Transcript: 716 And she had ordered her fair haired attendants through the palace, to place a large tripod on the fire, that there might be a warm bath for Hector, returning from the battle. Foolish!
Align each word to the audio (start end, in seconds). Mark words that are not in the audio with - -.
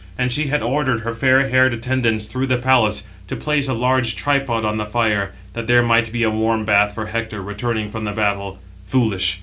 716 0.15 0.23
And 0.23 0.31
she 0.31 0.51
had 0.51 0.63
ordered 0.63 1.01
her 1.01 1.13
fair 1.13 1.47
haired 1.47 1.75
attendants 1.75 2.25
through 2.25 2.47
the 2.47 2.57
palace, 2.57 3.03
to 3.27 3.35
place 3.35 3.67
a 3.67 3.75
large 3.75 4.15
tripod 4.15 4.65
on 4.65 4.77
the 4.77 4.85
fire, 4.87 5.31
that 5.53 5.67
there 5.67 5.83
might 5.83 6.11
be 6.11 6.23
a 6.23 6.31
warm 6.31 6.65
bath 6.65 6.95
for 6.95 7.05
Hector, 7.05 7.39
returning 7.39 7.91
from 7.91 8.05
the 8.05 8.11
battle. 8.11 8.57
Foolish! 8.87 9.39